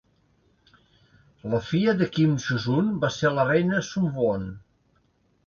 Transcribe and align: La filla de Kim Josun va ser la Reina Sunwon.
La 1.51 1.59
filla 1.67 1.93
de 1.99 2.07
Kim 2.15 2.33
Josun 2.47 2.91
va 3.05 3.13
ser 3.19 3.33
la 3.37 3.47
Reina 3.51 3.85
Sunwon. 3.91 4.51